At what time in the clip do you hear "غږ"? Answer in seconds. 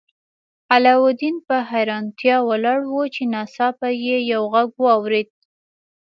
4.53-4.69